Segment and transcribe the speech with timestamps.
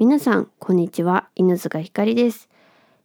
[0.00, 1.28] 皆さんこんにちは。
[1.36, 2.48] 犬塚ひかりです、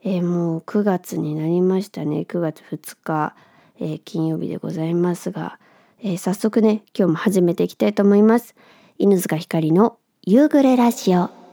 [0.01, 2.21] えー、もう9月になりましたね。
[2.21, 3.35] 9月2日、
[3.81, 5.59] えー、金曜日でございますが、
[6.01, 8.55] えー、早速ね今日も始めていきたいと思います。
[8.97, 11.44] 犬塚ひかりの夕暮れラジオ。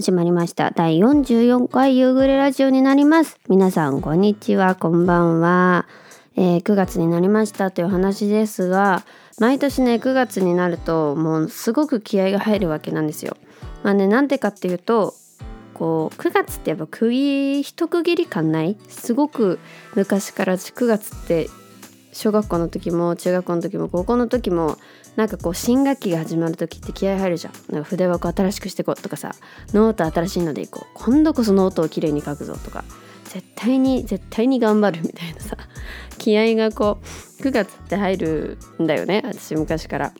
[0.00, 0.70] 始まりました。
[0.70, 3.38] 第44回夕暮れラジオになります。
[3.50, 4.74] 皆さんこんにちは。
[4.74, 5.86] こんばんは、
[6.36, 9.04] えー、9月になりましたという話ですが
[9.38, 13.36] 毎年ね9月になるともうすごく気合が入るわけなんですよ。
[13.82, 15.12] まあねなんでかっていうと
[15.74, 18.78] こう9月ってやっぱ区切一区切り感ない？
[18.88, 19.58] すごく
[19.96, 21.50] 昔から9月って
[22.12, 24.76] 小学校の時も中学校の時も高校の時も
[25.16, 27.52] なんかこう新学期が始まる時って気合入るじゃん。
[27.72, 29.34] なんか筆箱新しくしていこうとかさ
[29.72, 30.86] ノート新しいのでいこう。
[30.94, 32.84] 今度こそノートをきれいに書くぞとか
[33.24, 35.56] 絶対に絶対に頑張るみたいなさ
[36.18, 36.98] 気合がこ
[37.40, 40.12] う9月って入るんだよね私昔から。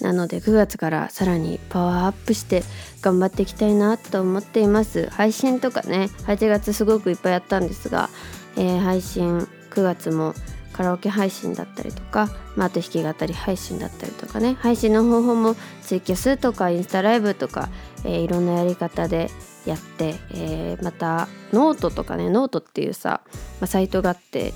[0.00, 2.62] なので9月からさらにパワーアップして
[3.00, 5.08] 頑張っていきたいなと思っています。
[5.08, 8.10] 配信とかね8月すごくいっぱいやったんですが、
[8.56, 10.34] えー、配信9月も
[10.76, 14.56] カラオケ配信だったりとか、まあ、あと弾き語り配信だったりとかね。
[14.60, 17.68] 配信の方法もツイキャスとかインスタライブとか、
[18.04, 19.30] えー、いろんなやり方で
[19.64, 23.22] やって、えー、またノートとかねノートっていうさ、
[23.60, 24.52] まあ、サイトがあって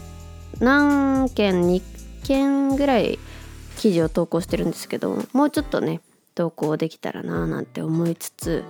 [0.60, 1.82] 何件2
[2.26, 3.18] 件ぐらい
[3.78, 6.00] 記事を投稿してるんですけどもうちょっとね
[6.34, 8.64] 投稿できたらななんて思いつつ、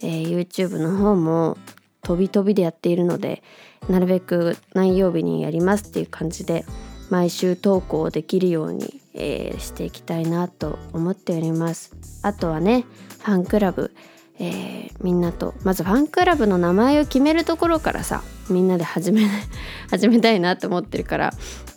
[0.00, 1.58] えー、YouTube の方も
[2.02, 3.42] 飛び飛びでやっているので
[3.88, 6.64] なるべく何曜日にやりますっていう感じで
[7.10, 12.84] 毎週投稿できるように、えー、していきたいなと思っておりますあとはね
[13.22, 13.92] ファンクラブ、
[14.38, 19.28] えー、みんなとまずファンクラブの名前を決めるところからさみんなで始め
[19.90, 21.32] 始めたいなと思ってるから、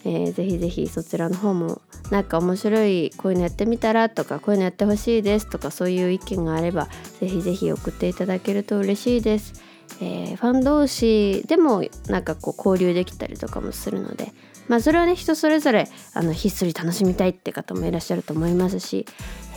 [0.06, 6.88] えー、ぜひぜひそちらの方もなんか面白いこういうのやってみたらとかこういうのやってほしいですとかそういう意見があれば
[7.20, 9.70] ぜひぜひ送っていただけると嬉しいです。
[10.02, 14.32] えー、ファン同士でもなんかこう交流できたりとかもするので
[14.70, 19.06] まあそれはね人それぞれあのひっそり楽しみたいって方もいらっしゃると思いますし、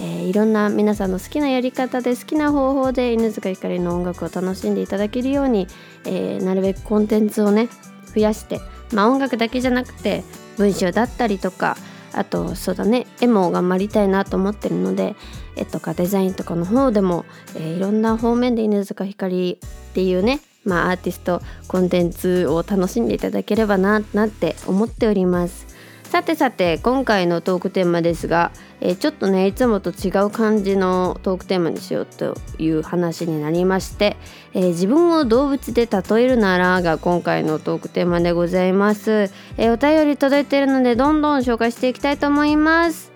[0.00, 5.69] えー、いろんな皆さんの好きなやり方で好きな方法で犬塚ひかりの音楽を楽しんでいただけるように、
[6.06, 7.69] えー、なるべくコンテンツをね
[8.15, 8.61] 増やして
[8.93, 10.25] まあ音楽だけじゃなくて
[10.56, 11.77] 文章だったりとか
[12.15, 15.15] あとそうだね絵も頑張りたいなと思ってるので
[15.56, 25.73] 絵とかデザインとかの方でも、えー、いろんな方面で犬塚ひかりっていうねまあアーティストコンテンツを楽しんでいただければななって思っております。
[26.12, 28.53] さてさて今回のトークテーマですが、
[28.83, 34.19] えー、ちょっとねいつもと違う感じのトークテーマにしようという話になりまして、
[34.53, 43.11] えー、自分を動物で例えるならが今回のトークテーマでございます、えー、お便り届いているのでどんどん紹介していきたいと思います。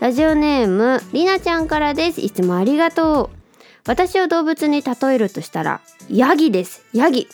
[0.00, 2.20] ラジオネームりなちゃんからです。
[2.20, 3.40] いつもありがとう。
[3.86, 5.80] 私を動物に例えるとしたら
[6.12, 6.82] ヤギです。
[6.92, 7.28] ヤギ、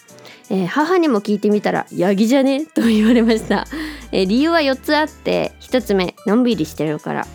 [0.51, 2.67] えー、母にも聞いてみたらヤギじゃね？
[2.75, 3.67] と言われました、
[4.13, 7.27] えー、理由は4つあって1つ目のんびりしてるから。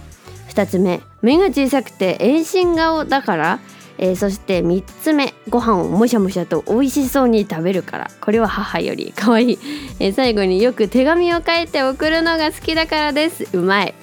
[0.49, 3.59] 2つ目目が小さくて遠心顔だから。
[3.97, 8.11] えー、そして3つ目ご飯をもしゃもしゃと美味しそうに食べるから。
[8.19, 9.59] これは母より可愛い、
[9.99, 13.47] えー、最後によく手紙を書いて送るのが好きだからです。
[13.53, 13.93] うまい。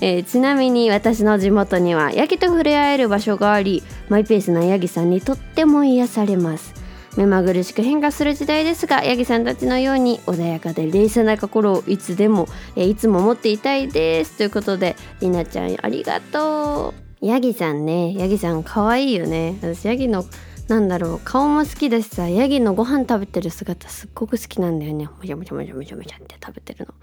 [0.00, 6.74] えー、ちなみに私の地元にはヤギと触れ合える場所がありマイペースなヤギさんにとっても癒されます。
[7.16, 12.46] 目まぐるしく変化する時代ですがヤギさんたちのように穏やかで冷静な心をいつでも、
[12.76, 14.36] えー、いつも持っていたいです。
[14.36, 17.26] ということでりなちゃんありがとう。
[17.26, 19.56] ヤギさんねヤギさん可愛いよね。
[19.62, 20.24] 私ヤギの
[20.68, 25.04] なんだろう顔も好きだしさヤギのご飯食べてる姿すっごく好きなんだよね。
[25.06, 26.94] もじゃもじゃもじゃもじゃもじゃって食べてるの。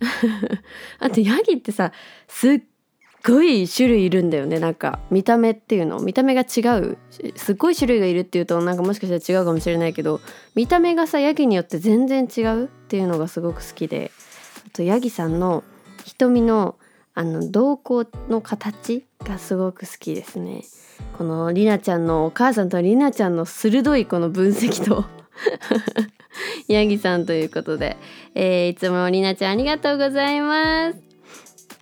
[0.98, 1.92] あとヤギってさ
[2.26, 2.62] すっ
[3.24, 4.58] ごい種類いるんだよね。
[4.58, 6.00] なんか見た目っていうの。
[6.00, 6.98] 見た目が違う。
[7.36, 10.20] すっごい種類がいるっていうとなんかもしかしたら違うかもしれないけど
[10.56, 14.10] 見た目がさヤギによって全然違うっていうのがすごく好きで。
[14.66, 15.62] あとヤギさんの
[16.04, 16.76] 瞳の
[17.14, 20.62] あの瞳孔の形がすごく好きですね。
[21.18, 25.04] このりなちゃんのお母さんとりなちゃんの鋭いこの分析と。
[26.68, 27.98] ヤギさんということで、
[28.34, 30.98] えー、いつもりなちゃんありがとうございます。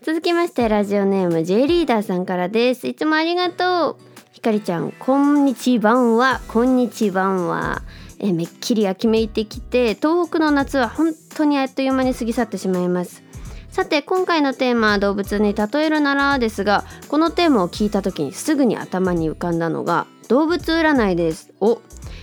[0.02, 2.88] 続きましてラジオネーム J リーダーさんからです。
[2.88, 3.96] いつもありがとう。
[4.32, 5.92] ひかりちゃんこんにちは。
[5.94, 7.26] んはこんにちは。
[7.26, 7.82] んは
[8.18, 13.29] えめっきり秋めいてきて東北の夏は本当にあっという間に過ぎ去ってしまいます。
[13.70, 21.52] さて今回のテーマは動物に例えるならですがこのテーマを聞いた時にすぐに頭に浮かんだのが動物占いです。
[21.60, 21.80] お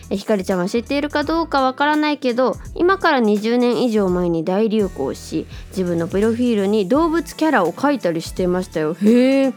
[0.09, 8.93] ひかりちゃんは知っているかどうかわからないけど今から20年以上前に大流行し自分のプロフィールに動物キャラを描いたりしてましたよ。
[8.93, 9.53] へえ。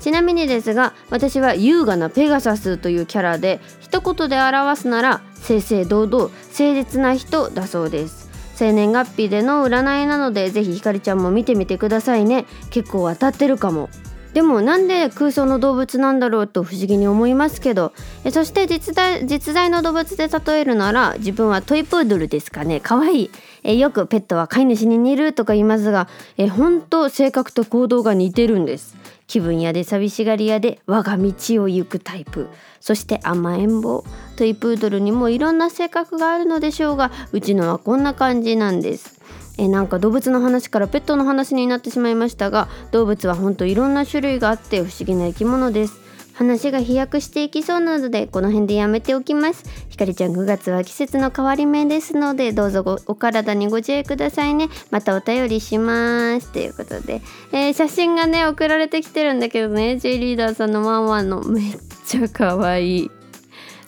[0.00, 8.23] ちなみにですが私は優雅なペガサスというキャラで一言で表すなら正々堂々誠実な人だそうです。
[8.54, 12.46] 生年月日での占いなのでぜひひかりちゃんも見てみてくださいね。
[12.70, 13.88] 結構当たってるかも。
[14.34, 17.92] でもなんで空想の動物なんだろうと不思議に思いますけど。
[18.24, 22.80] えそして実在実在の動物で例えるなら自分はトイプードルですかね。
[22.80, 23.24] かわい。
[23.24, 23.30] い
[23.62, 28.96] えよくペットは飼い主に似るとか言いますがえ本当性格と行動が似てるんです。
[29.26, 32.48] 気分屋で寂しがり屋で我が道を行くタイプ。
[32.80, 34.04] そして甘えん坊。
[34.34, 39.20] トイプードルにもいろんな性格があるのでしょうがうちのはこんな感じなんです。
[39.56, 46.04] えなんか動物の話からペットの話になってしまいましたが動物はほんといろんな種類があって不思議な生き物です。
[46.34, 49.64] 話が飛躍していきそうなのでこの辺でやめておきます。
[49.88, 54.68] ひかりちゃん9月は季節の変わり目ですのでどうぞお体にご自愛くださいね。
[54.90, 56.52] またお便りします。
[56.52, 57.22] ということで、
[57.52, 61.42] えー、写真がね送られてきてるんだけどね J リーダーさんのワンワンの。
[61.42, 63.23] めっちゃ可愛い。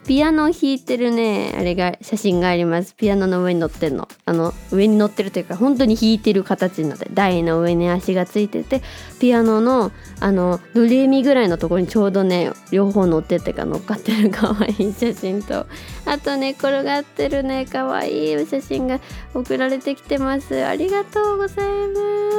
[0.07, 1.53] ピアノ弾いてるね。
[1.59, 2.95] あれが写真があります。
[2.95, 4.09] ピアノの上に乗ってるの。
[4.25, 8.83] あの上に乗ってるというか本当に弾いてる形になので台の上に足がついてて
[9.19, 15.67] ピアノのあのドレミぐらいのところにちょうどね両方乗っててか乗っかってる可愛い写真と。
[16.05, 19.01] あとね転がってるね可愛い写真が
[19.35, 20.65] 送られてきてます。
[20.65, 21.95] ありがとうございま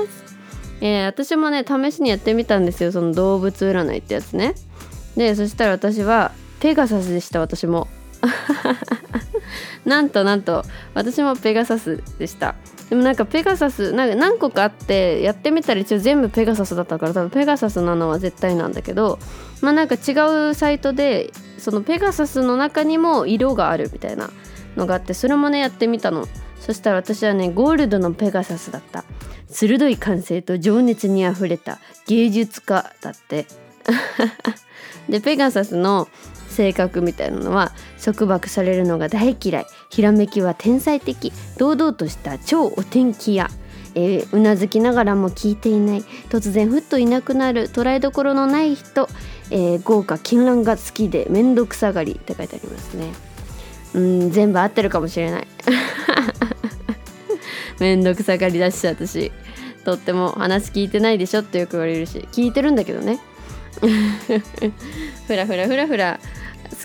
[0.10, 0.38] す。
[0.80, 2.94] えー、私もね試しにやってみたんですよ。
[2.94, 4.56] その動物占いってやつね。
[5.18, 7.88] でそしたら私はペガサスでした私も。
[9.86, 10.64] なんとなんと
[10.94, 12.56] 私もペガサスでした。
[12.90, 19.20] でもなんかペガサスなんか何個かあってやってみたら一応全部ペガサスだったから多分ペガサスなのは絶対なんだけど
[19.62, 20.14] まあなんか違
[20.50, 24.30] うサイトでそのペガサスの中にも色があるみたいな
[24.78, 26.28] のがあってそれもねやってみたの。
[26.60, 29.04] そしたら私はねゴールドのペガサスだった。
[29.50, 33.46] 鋭い感性と情熱にあふれた芸術家だって。
[35.08, 36.10] でペガサスの
[36.58, 37.72] 性格みたいなのは
[38.04, 39.66] 束縛されるのが大嫌い。
[39.92, 41.32] ひらめきは天才的。
[41.58, 43.48] 堂々とした超お天気屋。
[43.94, 46.02] えー、うなずきながらも聞いていない。
[46.30, 47.70] 突然ふっといなくなる。
[47.70, 49.08] 捉えどころのない人、
[49.52, 53.12] えー、豪華絢爛が好きで面倒くさがりって書いてありますね。
[53.94, 55.48] うん全部合ってるかもしれない。
[57.80, 59.32] 面倒くさがりだし私。
[59.86, 62.28] とっても話聞いてないでしょってよく言われるし。
[62.32, 63.20] 聞いてるんだけどね。
[65.28, 66.20] ふらふらふらふら。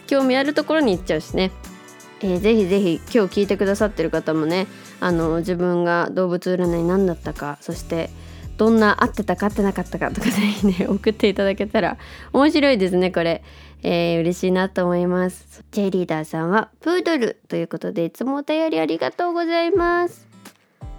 [0.06, 1.50] 興味あるところに行っちゃうしね、
[2.20, 4.66] えー、ぜひぜひ今日聞いてくださってる方もね
[5.00, 8.10] あの自分が動物占い何だったかそして
[8.56, 11.96] どんな合ってたか合ってなかったかとかぜひね 送っていただけたら
[12.32, 13.42] 面白いですねこれ、
[13.82, 15.64] えー、嬉しいなと思います。
[15.72, 20.28] J リーダーさんはプードルということでいつもお便りありがとうございます。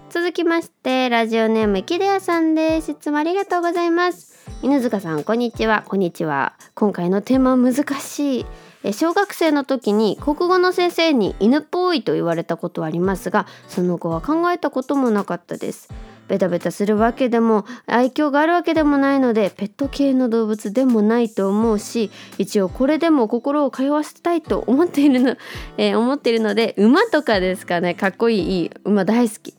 [0.10, 2.92] 続きましてラジオネームきでやさんです。
[2.92, 4.34] いつもありがとうございます。
[4.62, 5.84] 犬塚さんこんにちは。
[5.88, 6.54] こんにちは。
[6.76, 8.46] 今回のテーマは難しい。
[8.92, 15.90] 小学生の時に国語の先生に犬っぽいと言われたことはありますがその後は考えたこともなかったです。
[16.28, 25.36] ベタベタするわけでも愛嬌があるわけでもないのでペット系の動物でもないと思うし一応これでも心を通わせたいと思っているの、
[25.78, 27.94] えー、思っているので馬とかですかね。
[27.94, 29.54] かっこいい馬大好き。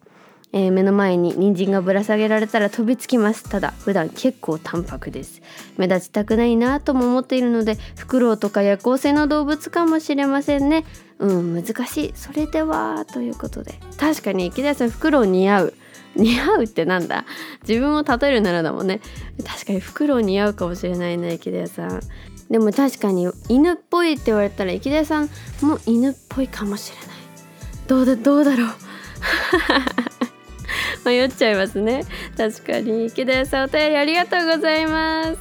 [0.56, 3.42] えー、目の前に人参がぶら下げられたら飛びつきます。
[3.42, 5.42] ただ普段結構淡白です。
[5.76, 10.84] 目立ちたくないなとも思っているのでフクロウとか夜行性の動物かもしれませんね。
[11.18, 12.12] うん難しい。
[12.14, 13.74] それではということで。
[13.98, 15.74] 確かに池田さんフクロウ似合う。
[16.14, 17.24] 似合うってなんだ？
[17.66, 19.00] 自分を例えるならだもんね。
[19.44, 22.00] 確かにフクロウ似合うかもしれないね池田さん。
[22.48, 25.28] でも確かに犬っぽいって言われたら池田さん
[25.62, 27.16] も犬っぽいかもしれない。
[27.88, 28.68] どうだどうだろう？
[31.04, 32.04] 迷っちゃいますね。
[32.36, 33.06] 確かに。
[33.06, 35.38] 池田さんお便りありがとうございます。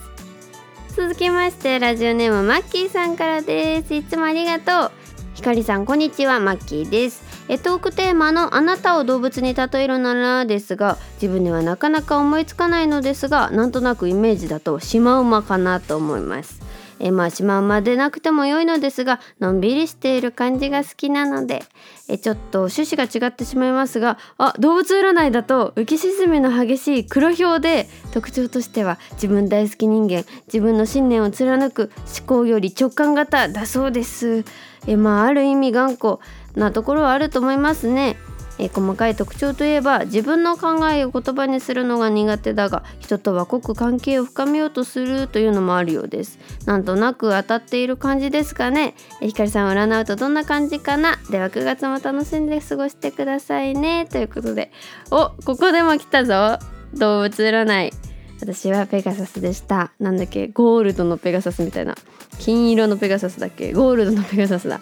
[0.96, 3.94] 続きましてラジオネームマッキーさんからです。
[3.94, 4.92] いつもありがとう。
[5.34, 6.40] ひかりさんこんにちは。
[6.40, 7.24] マッキーです。
[7.50, 16.63] えトークテーマのあなたを動物に例えるならですが自分ではなかなか思いつかないのですがなんとなくイメージだとシマウマかなと思います。
[17.06, 21.64] えまあシマウマでなくても良いのですがのんびりしている感じが好きなので。
[22.10, 34.44] えちょっと趣旨が違ってしまいますがあ動物占いだと浮き沈みの激しい黒ひょうで特徴としては自分大好き人間自分の信念を貫く思考より直感型だそうです。
[34.86, 36.20] えまあある意味頑固
[36.56, 38.18] なところはあると思いますね。
[38.60, 46.40] えー、細かい特徴といえば自分の考えを言葉にするのが苦手だが人とは濃く関係を深めようとするというのもあるようです。
[46.66, 51.18] なんとなく当たっている感じですかね、えー、ひかりさんを占うとどんな感じかな。
[51.30, 54.08] では9月も楽しんで過ごしてくださいね。
[54.10, 54.72] ということで
[55.12, 56.60] おここでも来たぞ。
[56.94, 57.92] 動物占い。
[58.40, 59.94] 私はペガサスでした。
[60.00, 61.96] なんだっけゴールドのペガサスみたいな。
[62.40, 64.82] 金色のペガサスだっけゴールドのペガサスだ。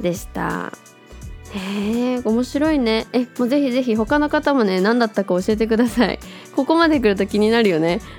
[0.00, 0.72] でした。
[1.54, 3.06] へえ面白いね。
[3.12, 6.18] えもうぜひぜひ他の方もね何だったか教えてください。
[6.56, 8.00] ここまで来ると気になるよね。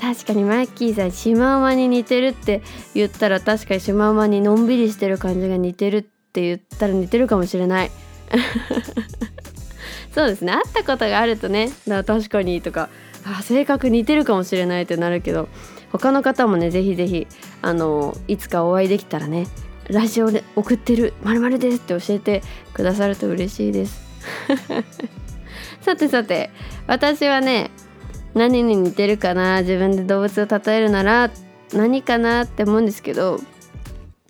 [0.00, 2.62] 確かにマッキーさんシマウマに似てるって
[2.94, 7.90] 言ったら確かにシマウマにのんびりしてる感じが似てるって言ったら似てるかもしれない。
[10.14, 10.52] そうですね。
[10.52, 12.90] 会ったことがあるとねだ確かにとか。
[13.24, 15.48] あ性格似てるかもしれないってなるけど
[15.92, 17.26] 他の方もねぜひぜひ
[17.60, 19.46] あのいつかお会いできたらね
[19.92, 24.00] ラジオで送ってるまるですって教えてくださると嬉しいです。
[25.82, 26.50] さてさて
[26.86, 27.70] 私はね
[28.34, 31.30] 何に似てるかな自分で動物を例えるなら
[31.74, 33.40] 何かなって思うんですけど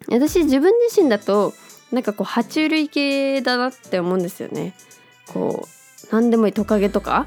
[0.09, 1.55] 私自分自身だと
[1.93, 4.75] なんかこう爬虫類系だなって思うんですよね。
[5.33, 7.27] こう何でもいいトカゲとか？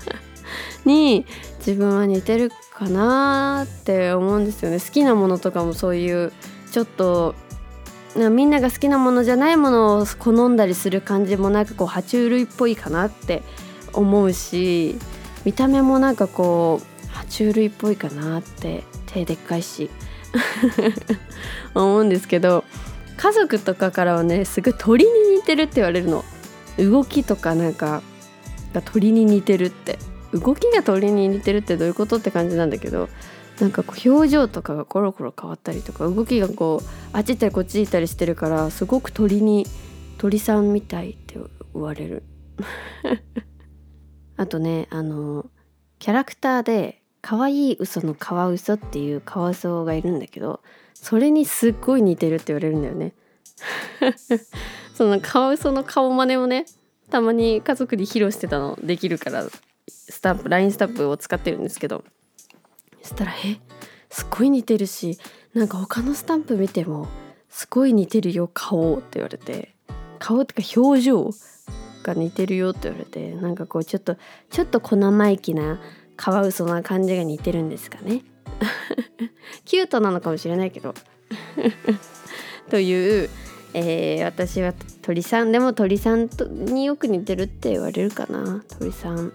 [0.84, 1.26] に
[1.58, 4.78] 自分は似てるかなって思うんですよね。
[4.78, 6.32] 好きなものとかもそういう
[6.70, 7.34] ちょっと
[8.14, 13.42] みんなが好きなものじゃないものを好んだりする感じもなんかこう爬虫類っぽいかなって
[13.92, 14.96] 思うし
[15.44, 19.90] 見た目もなんかこう爬虫類っぽいかなって手でっかいし
[21.74, 22.64] 思うんですけど
[23.16, 26.24] 家族とかからはねすごい鳥に似てるって言われるの。
[26.78, 28.02] 動きとかなんか
[28.72, 29.98] が鳥に似てるって。
[30.32, 33.08] 動きが鳥に似てるってどういうことって感じなんだけど
[33.60, 39.66] なんかこう表情とかがコロコロ変わったりとか動きがこうあっち行ったりこっち行ったりしてるからすごく鳥に
[40.18, 41.34] 鳥さんみたいって
[41.74, 42.22] 言われる。
[44.36, 45.50] あとねあの
[45.98, 50.60] キャラクターで可愛い嘘のカワウソっていうカワウソがいるんだけど
[50.94, 53.12] それにすっごい似てるって言われるんだよね。
[54.94, 56.64] そのカワウソの顔真似をね
[57.10, 59.46] たまに家族に披露してたのできるから
[59.88, 62.02] スタンプ LINE スタンプを使ってるんですけど。
[63.02, 63.60] そしたら「え
[64.10, 65.18] すっごい似てるし
[65.54, 67.08] なんか他のスタンプ見ても
[67.48, 69.74] すごい似てるよ顔」って言われて。
[70.20, 71.30] 顔ってか表情
[72.04, 73.32] が似てるよって言われて。
[73.34, 74.16] なんかこうちょっと
[74.50, 75.80] ちょっと小生意気な
[76.16, 78.22] カワウソな感じが似てるんですかね。
[79.64, 80.94] キュートなのかもしれないけど。
[82.70, 83.30] という、
[83.74, 85.50] えー、私は鳥さん。
[85.50, 88.62] でも鳥さんとによく似てるって言われるかな。
[88.78, 89.32] 鳥さん。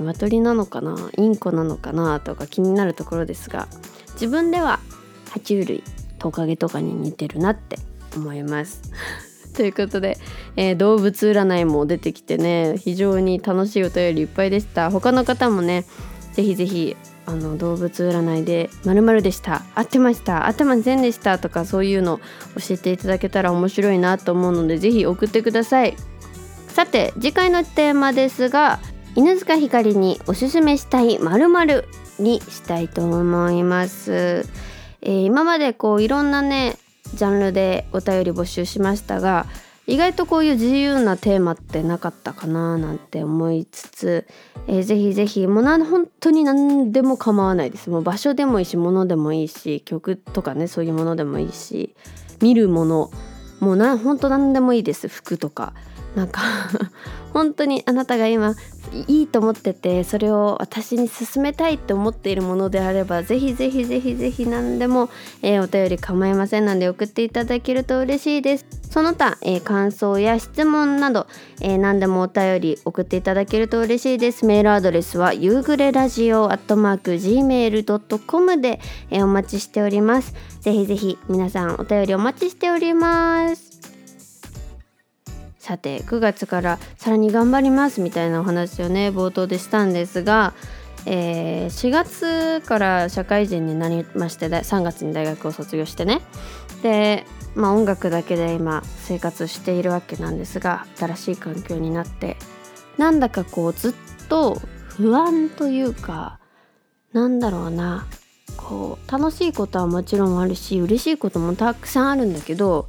[0.00, 1.10] 鶏なのかな？
[1.16, 2.20] インコなのかな？
[2.20, 3.68] とか気になるところですが
[4.14, 4.80] 自分では
[5.26, 5.82] 爬虫類
[6.18, 7.78] トカゲとかに似てるなって
[8.16, 8.82] 思います。
[9.54, 10.16] ということで、
[10.56, 14.90] えー、動物占いも出てきてね非常に楽しいお便りいっぱいでした。
[14.90, 15.84] 他の方もね
[16.32, 16.96] ぜひぜひ
[17.26, 19.62] あの動物占いで「まるでした。
[19.74, 20.46] 合ってました。
[20.46, 22.18] 合ってませんでした」とかそういうの
[22.56, 25.96] 教えていただけたら面白いなと思うのでぜひ送ってください。
[26.68, 28.80] さて次回のテーマですが
[29.14, 31.84] 犬塚ひかりにおすすめしたいまる
[32.18, 34.46] にしたいと思います、
[35.02, 36.76] えー、今までこういろんなね
[37.14, 39.44] ジャンルでお便り募集しましたが
[39.86, 44.26] 意外とこういう自由なテーマってなかったかななんて思いつつ、
[44.66, 47.90] えー、ぜひぜひもうな本当に何でも構わないです。
[47.90, 51.94] もう場所でもいいし物でもいいし曲とかねそういうものでもいいし
[52.40, 53.10] 見るもの
[53.60, 55.08] もうな本当何でもいいです。
[55.08, 55.74] 服とか。
[56.14, 56.42] なんか
[57.32, 58.54] 本当にあなたが今
[59.08, 65.08] いいと思っててそれを私に勧めたいって思っているものであればぜひぜひぜひぜひ何でも、
[65.40, 68.66] えー、お便り構いませんので送っていただけると嬉しいです。
[68.90, 71.26] その他、えー、感想や質問など、
[71.62, 74.44] えー、何でもお便り送っていただけると嬉しいです。
[74.44, 80.34] メールアドレスは夕暮れラジオアットマーク Gmail.com で、えー、お待ちしております。
[80.60, 83.91] ぜひぜひ皆さんお便りお待ちしております。
[85.62, 90.54] さて9月からさらに頑張りますみたいなお話をね冒頭でしたんですが、
[91.06, 96.20] えー、4月から社会人になりまして3月に大学を卒業してね。
[96.82, 102.38] で、まあ、音楽だけで今生活しているわけなんですが新しい環境になって
[102.98, 103.94] なんだかこうずっ
[104.28, 106.40] と不安というか
[107.12, 108.08] なんだろうな。
[108.56, 112.88] こう楽しいことはもちろんあるし嬉しいこともたくさんあるんだけど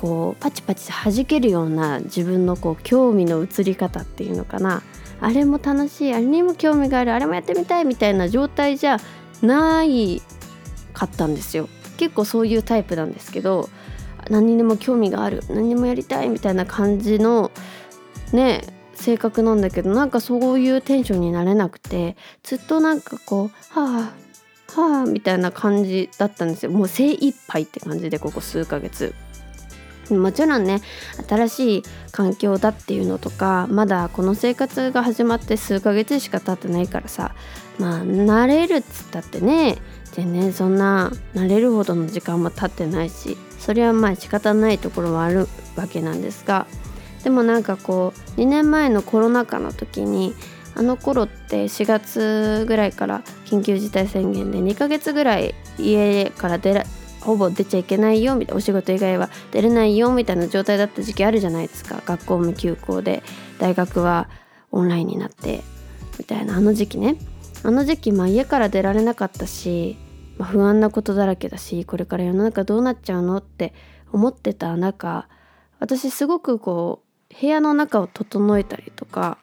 [0.00, 4.82] こうパチパチ弾けるような自分のこう興味の移り方っていうのかな。
[5.20, 6.14] あれも楽しい。
[6.14, 7.12] あれにも興味がある。
[7.12, 8.96] あれもやってみたいみたいな状態じゃ
[9.42, 10.22] ない
[10.94, 11.68] かったんですよ。
[11.98, 13.68] 結構そういうタイプなんですけど
[14.30, 15.42] 何にでも興味がある。
[15.50, 17.50] 何にもやりたいみたいな感じの
[18.32, 18.62] ね
[18.94, 24.12] 性格なんだけどなんかそういうテンションになれなくてずっとなんかこうは
[24.76, 26.70] あはあみたいな感じだったんですよ。
[26.70, 29.14] もう精一杯って感じでここ数ヶ月。
[30.18, 30.80] もちろんね
[31.28, 37.34] 新しい環境だっていうのとかまだこの生活が始まって数ヶ月しか経ってないからさ
[37.78, 39.78] まあ慣れるっつったってね
[40.12, 46.66] 全然そんな慣れるほどの時間も経ってないしそれはまあ仕方ないところはあるわけなんですが
[47.24, 50.34] でもなんかこう2年前のコロナ禍の時に
[50.74, 56.84] あの頃って4月ぐらいから緊急事態宣言で2ヶ月ぐらい家から出ら
[57.20, 62.02] ほぼ出ちゃいけないよみたいなお仕事以外は出れないよみたいな状態だった時期あるじゃないですか。
[62.04, 63.22] 学校も休校で
[63.58, 64.28] 大学は
[64.72, 65.62] オンラインになって
[66.18, 66.56] みたいな。
[66.56, 67.16] あの時期ね。
[67.62, 69.98] あの時期まあ家から出られなかったし、
[70.38, 73.36] まあ、不安なことだらけだしこれから世の中どうなっちゃうの？
[73.36, 73.74] って
[74.12, 75.28] 思ってた中
[75.78, 79.36] 私すごくこう部屋の中を整えたりとか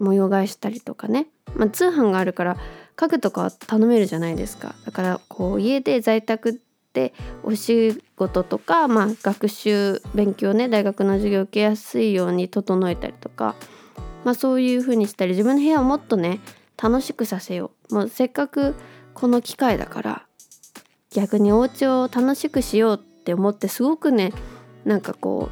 [0.00, 2.56] 模様替えしたりとかね、まあ、通販があるから
[2.96, 4.74] 家具とか頼めるじゃないですか。
[4.84, 6.60] だからこう家で在宅
[6.92, 13.54] でお仕事とか、まあ、学習勉強ね大学の授業受けやすいように整えたりとか、
[14.24, 16.40] まあ、そういう風にしたり自分の部屋をもっとね
[16.82, 17.94] 楽しくさせよう。
[17.94, 18.74] もうせっかく
[19.14, 20.26] この機会だから
[21.12, 24.32] 逆にお家を楽しくしようって思ってすごくね
[24.84, 25.50] なんかこ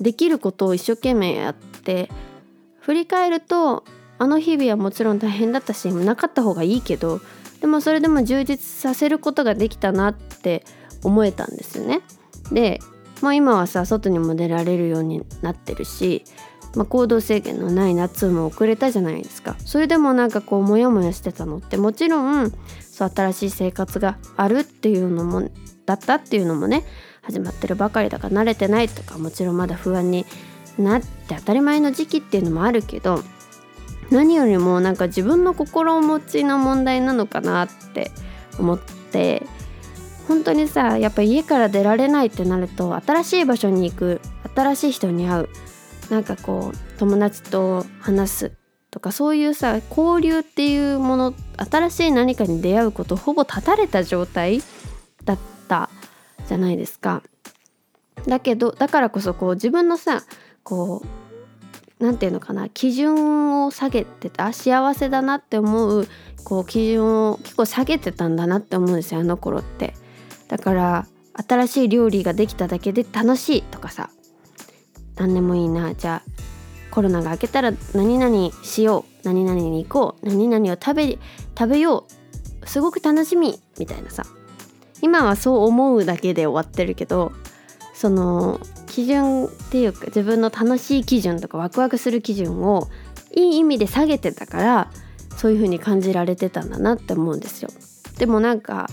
[0.00, 2.08] うできることを一生懸命やって
[2.80, 3.84] 振り返ると
[4.18, 7.20] あの日々はもちろん大変だったしなかった方がいいけど
[7.64, 10.66] でもそれでも充実させることができたなって
[11.02, 12.02] 思えたんですよね。
[12.52, 12.78] で、
[13.22, 16.24] まあ、今はさ外にも出られるようになってるし、
[16.76, 19.56] まあ、行動制限のない夏も遅れたじゃないですか。
[19.60, 22.52] それでもなんかこうモヤモヤしてたのってもちろん
[22.82, 25.48] そう新しい生活があるっていうのも
[25.86, 26.84] だったっていうのもね
[27.22, 30.26] 始まってるばかりだから慣れてないとかもちろんまだ不安に
[30.78, 33.22] なって当たり前の時期っていうのもあるけど
[34.10, 38.10] 何よりもなんか自分の心持ちの問題なのかなって
[38.58, 39.42] 思って
[40.28, 44.20] 本当にさやっぱ家から出られないってなると新しい場所に行く
[44.54, 45.48] 新しい人に会う
[46.10, 48.52] なんかこう友達と話す
[48.90, 54.62] とかそういうさ交流っていうもの新しい何かに出会うことほぼ断たれた状態
[55.24, 55.38] だっ
[55.68, 55.90] た
[56.46, 57.22] じゃないですか。
[58.28, 60.22] だけどだからこそこう自分のさ
[60.62, 61.23] こう
[61.98, 66.08] 何て言うのかな基準を下げてた幸せだなって思う
[66.44, 69.94] こう基準を結構下げてたんだなって思うんですよあの頃って。
[70.48, 71.06] だから
[71.48, 74.10] 新しい料理ができただけで楽しいとかさ。
[75.16, 75.94] 何でもいいな。
[75.94, 76.30] じゃあ
[76.90, 81.18] コロナが明けたら何々しよう何々に行こう何々を食べ
[81.58, 82.06] 食べよ
[82.62, 84.24] うすごく楽しみみたいなさ。
[85.02, 87.32] 今はそう思うだけで終わってるけど
[87.94, 92.88] その基準っていうか自分の楽しい基準とかワクワクする基準を
[93.34, 94.90] いい意味で下げてたから
[95.36, 97.70] そういう風に感じられてたんだなって思うんですよ。
[98.18, 98.88] でもなんか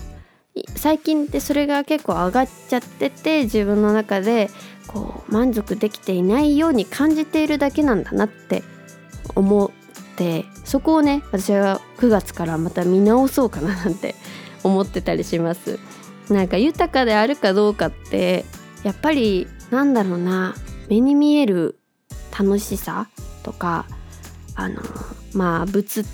[0.76, 4.50] 最近ってそれが結構上がっちゃってて自分の中で
[4.86, 8.62] こう満足できていないように感じているだけなんだなって
[9.34, 9.70] 思っ
[10.16, 14.14] てそこをね私は9月からまた見直そうかななんて
[14.62, 15.78] 思ってたりします。
[16.28, 18.44] なんか豊かであるかどうかって
[18.82, 20.54] やっぱりなんだろうな
[20.88, 21.78] 目に見える
[22.36, 23.08] 楽しさ
[23.42, 23.86] とか
[24.54, 24.82] あの
[25.34, 26.04] まあ物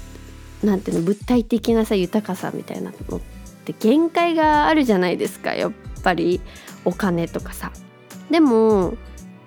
[0.63, 3.21] なんていうの物体的なさ豊かさみたいなのっ
[3.65, 6.41] て限界があるじゃないですかやっぱり
[6.85, 7.73] お金とかさ。
[8.31, 8.95] でも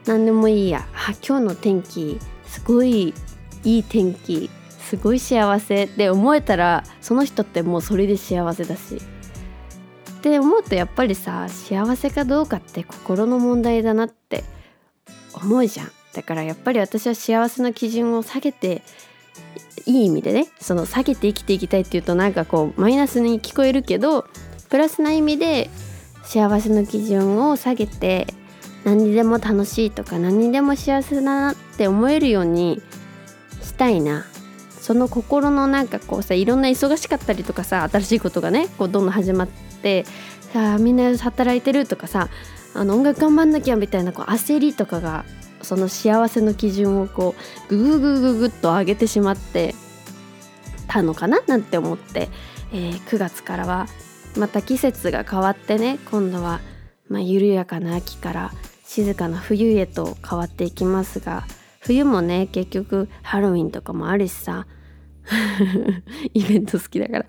[0.05, 0.87] 何でもいいや。
[0.93, 3.13] あ今日の天気すごい
[3.63, 9.01] いい天気すごい幸せって思えたらその人ってもうそれで幸せだし。
[10.21, 14.43] って思うとやっぱりさ幸せかどうかって心の問題だなって
[15.33, 15.91] 思うじゃん。
[16.13, 18.83] だからやっぱり私は幸せの基準を下げて
[19.87, 24.27] いい意味でねその下げて生きていきたいっていうとなんかこうマイナスに聞こえるけど
[24.69, 25.71] プラスな意味で
[26.23, 28.27] 幸せの基準を下げて
[28.83, 32.79] 何にでも楽しいとか何にでも幸せだなって思えるように
[33.63, 34.27] したいな。
[34.81, 40.05] その心のなんかこうさいろんな忙しかったりとかさ新しいことがねこうどんどん始まってって
[40.53, 42.29] さあみんな働いてるとかさ
[42.73, 45.25] あの音楽頑張んなきゃみたいなこう焦りとかが
[45.61, 47.35] その幸せの基準をこ
[47.69, 49.75] うグググググッと上げてしまって
[50.87, 51.41] たのかな？
[51.47, 52.29] なんて思って、
[52.71, 53.87] えー、9月からは
[54.37, 56.61] また季節が変わってね今度は、
[57.09, 58.51] まあ、緩やかな秋から
[58.85, 61.45] 静かな冬へと変わっていきますが
[61.79, 64.67] 冬もね結局ハロウィンとかもあるしさ
[66.33, 67.25] イベント好きだから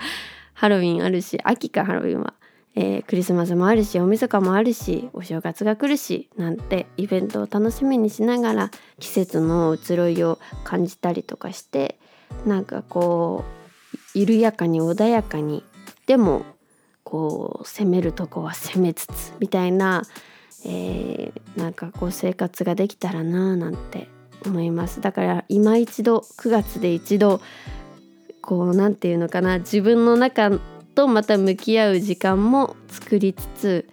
[0.55, 2.35] ハロウィンあるし秋かハロウィンは。
[2.75, 11.99] えー、クリスマスもあるしおみそかもあるしお正月が来るしなんてイベントを楽しみにしながら季節の移ろいを感じたりとかして
[12.47, 13.45] なんかこ
[14.15, 15.63] う緩やかに穏やかに
[16.07, 16.45] でも
[17.05, 20.05] こう攻めるとこは攻めつつみたいな、
[20.65, 24.09] えー、なんかこう生活ができたらななんて
[24.47, 25.01] 思います。
[25.01, 27.41] だから今一度9月で一度
[28.41, 30.51] こう何て言うのかな自分の中
[30.95, 33.89] とまた向き合う時間も作りつつ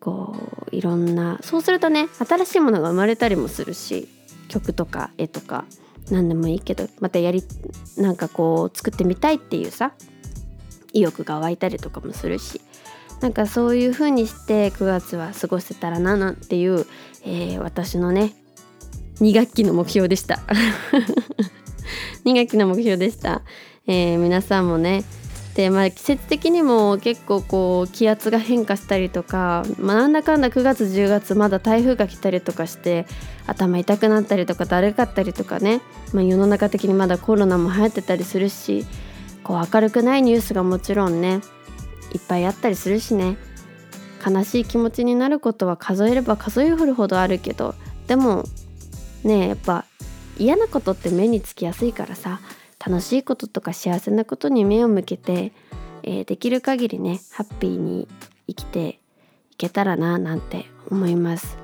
[0.00, 0.36] こ
[0.72, 4.08] ういろんなそうするとね新しいものが生まれたりもするし
[4.48, 5.64] 曲とか絵とか
[6.10, 7.42] 何でもいいけどまたやり
[7.96, 9.92] なんかこう作ってみたいっていうさ
[10.92, 12.60] 意欲が湧いたりとかもするし
[13.20, 16.86] なんかそういう風にして9月は過ごせたらななんていう、
[17.24, 18.32] えー、私のね
[19.20, 20.40] 2学期の目標でした。
[22.24, 23.42] 2学期の目標でした、
[23.86, 25.04] えー、皆さんもね
[25.54, 33.06] でまあ季節的にも結構こう気圧が変化したりとか、まあ、なんだかんだ9月10月まだ台風が来たりとかして
[33.46, 35.82] 頭痛くなったりとかだるかったりとかね、
[36.14, 38.86] まあ、世の中的にまだコロナも流行ってたりするし
[39.44, 41.40] こう明るくないニュースがもちろんね
[42.14, 43.36] いっぱいあったりするしね。
[44.24, 47.74] 悲しい気持ちになることは数えれば数えるほどあるけど
[48.06, 48.44] でも
[49.24, 49.84] ねやっぱ
[50.38, 52.40] 嫌なことって目につきやすいからさ。
[52.84, 55.52] 楽しいこととか幸せなことに目を向けて、
[56.02, 58.08] えー、できる限りねハッピーに
[58.48, 58.98] 生きて
[59.50, 61.58] いけたらななんて思います。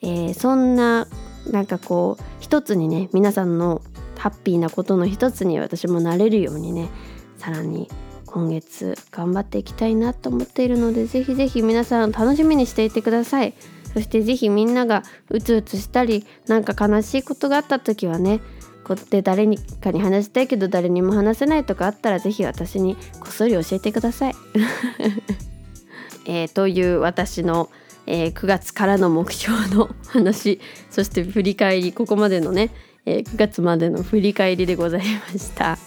[0.00, 1.06] えー、そんな
[1.50, 3.82] なんかこう一つにね皆さんの
[4.16, 6.88] ハッピーなことの一つに私もなれるようにね
[7.36, 7.88] さらに
[8.26, 13.54] 今月頑張っていきたいなと思っているのでぜひぜひ皆さん楽しみにしていてください
[13.92, 18.40] そしてぜひみんながうつうつしたりなんか悲しいことがあった時はね
[18.84, 24.34] こうやって誰にかに話したいけど誰にも話せないとかあったらぜひ私にこっそり教えてください。
[26.26, 27.68] えー、という私の、
[28.06, 32.70] えー、9月からの目標の話そして振り返りここまでのね、
[33.06, 35.78] えー、9月までの振り返りでございました。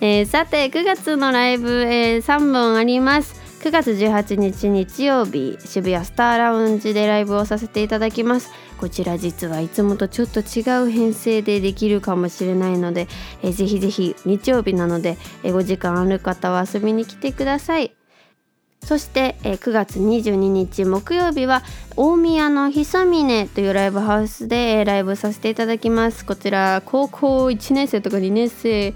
[0.00, 8.50] えー、さて9月のライブ、えー、3本あります9月18日日曜日渋谷スターラウンジでライブをさせていただきます。
[8.78, 13.08] こちら実はいつもとちょっと違う編成でできるかもしれないので、
[13.42, 17.94] え、ぜひぜひ日曜日なので、えー、お時間ある方は遊びに来てください。
[18.84, 21.62] そして、えー、9月22日木曜日は
[21.96, 26.26] 大宮のひそみねというライブハウスで、ライブさせていただきます。
[26.26, 28.92] こちら高校1年生とか2年生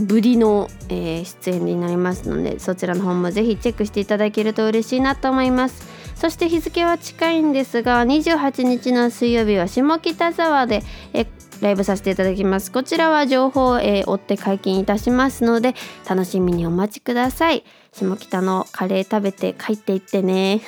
[0.00, 5.88] ぶりの、えー、出演になりますのでそちらの方もぜひチェックしていただけると嬉しいなと思います。
[6.14, 10.82] そして日付は近いんですが28日の水曜日は下北沢で、
[11.14, 11.26] え
[11.62, 12.72] ライブさせていただきます。
[12.72, 15.74] こちらは情報を、えー、追って解禁いたしますので
[16.08, 17.64] 楽しみにお待ちください。
[17.92, 20.60] 下北のカレー食べて帰っていってね。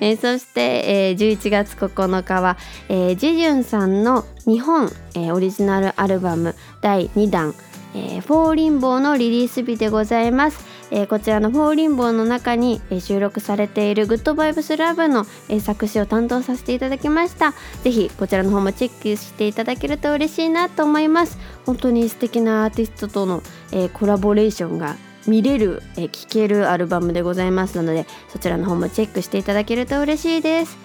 [0.00, 0.60] えー、そして、
[1.10, 2.56] えー、11月9日は、
[2.88, 7.54] えー、ジジュンさんの日本、えー、オリジナルアルバム第2弾
[7.94, 10.74] 「えー、フォーリンボー」のリリース日でございます。
[10.90, 17.52] えー、こちらの「フォーリンボー」の中に、えー、収録されている「Good Vibes Love の、えー、作詞を担当させていただきました
[17.82, 30.76] ぜひこちらの方もチェックしていただけると嬉しいなと思います本当に素敵なアーティストとの、え、コラボレーションが見れる、え聴けるアルバムでございますのでそちらの方もチェックしていただけると嬉しいです。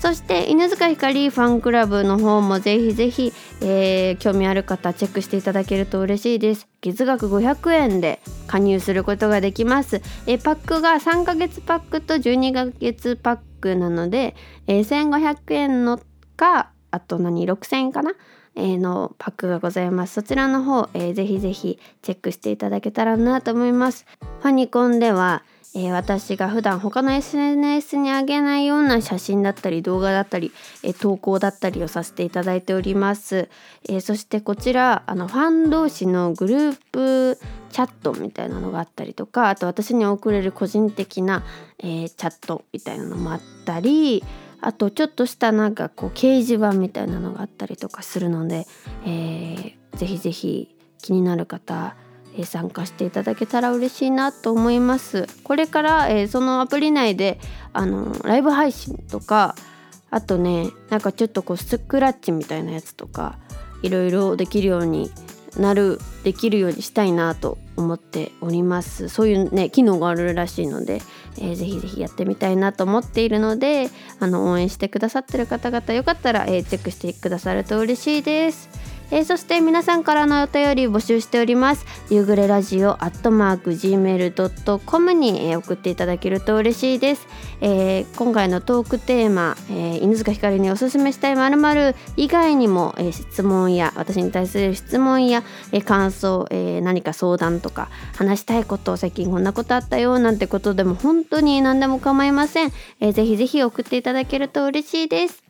[0.00, 6.68] そして犬塚ひかりファンクラブの方もぜひぜひ、えー、興味ある方チェックしていただけると嬉しいです。
[6.80, 14.36] 月額500円で加入することができます、えー、パックが3ヶ月パックと12ヶ月パックなので、
[14.68, 16.00] えー、1500円の
[16.36, 18.12] かあと何6000円かな？
[18.58, 20.14] のパックがございます。
[20.14, 24.06] そちらの方、えー、ぜひぜひチェックしていただけたらなと思います。
[24.40, 25.42] ファニコンでは、
[25.74, 30.50] えー、私が普段他の SNS に上げないような写真だったり動画だったり、
[30.82, 33.48] えー、投稿だったりをさせていただいております、
[33.88, 37.38] え、そしてこちらあのファン同士のグループ
[37.70, 41.44] チャットみたいなのがあったりとかあと私に送れる個人的な、
[41.78, 44.24] え、チャットみたいなのもあったり
[44.60, 48.66] あとちょっとしたなんかこう掲示板みたいなのがあったりとかするので、
[49.04, 51.96] えー、ぜひぜひ気になる方
[52.36, 55.26] え参加していただけたら嬉しいなと思います。
[55.42, 57.40] これから、えー、そのアプリ内で
[57.72, 59.54] あのライブ配信とか
[60.10, 63.38] あとねなんかちょっとこうスクラッチみたいなやつとか
[63.82, 65.10] いろいろできるように
[65.58, 71.02] なるできるようにしたいなと思っておりますそういうね機能があるらしいので、
[71.38, 73.88] えー、ぜひぜひやってみたいなと思っているので
[74.20, 78.68] あの応援してくださってる方々よかったら、えー、チェックしてくださると嬉しいです
[79.10, 81.86] えー、そして皆さんからのお便り募集しております。
[82.10, 87.26] 夕暮れラジオアットマーク gmail.com に、えー、送っていただけると嬉しいです、
[87.60, 95.42] えー、今回のトークテーマ、えー、犬塚ひかりにおすすめしたいまる以外にも、えー、質問や私に対する質問や、
[95.72, 105.47] えー、感想、えー、何か相談とか話したいこと最近こんなことあったよなんてことでも本当に何でも構いません、えー、ぜひぜひ送っていただけると嬉しいです。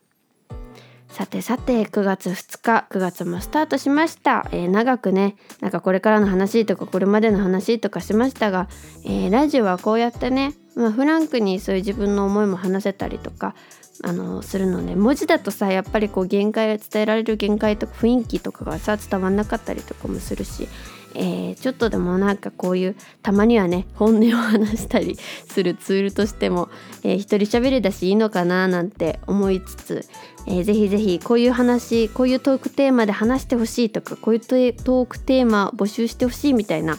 [1.11, 8.69] さてさて9月2日9月もスタートしました、えー、長くねなんかこれからの話とかこれまでの話とかしましたが、
[9.05, 13.55] えー、ラジオはこうやってね、まあ、フランクにそういう自分の思いも話せたりとか
[14.05, 20.69] あのするので文字だとさやっぱりこう限界伝えられる限界とか雰囲気とかがさ伝わんなかったりとかもするし
[21.15, 26.69] えー、ちょっとでもなんかこういうたまにはね本音を話したりするツールとしても、
[27.03, 30.05] えー、一人喋りだしいいのかななんて思いつつ、
[30.47, 36.99] えー、ぜひぜひこういう話こういうトークテーマで話してほしいとかこういうトークテーマ募集してほしいみたいな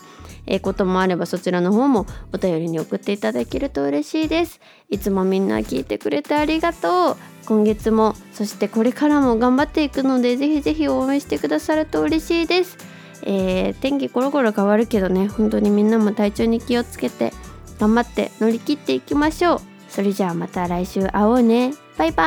[0.49, 4.59] えこともあればそちらの方もお便りに送っていただけると嬉しいです。
[4.89, 7.17] いつもみんな聞いてくれてありがとう。
[7.45, 12.77] 今月もそしてこれからも頑張っていくのでぜひぜひ応援してくださると嬉しいです。
[13.23, 17.33] えー、天気コロコロ変わるけどね本当にみんなも体調に気をつけて
[17.77, 19.61] 頑張って乗り切っていきましょう。
[19.87, 21.73] それじゃあまた来週会おうね。
[21.97, 22.23] バイバ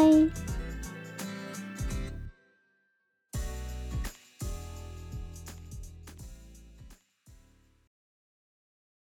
[0.00, 0.45] ーイ。